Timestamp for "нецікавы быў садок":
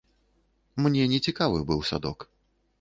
1.13-2.19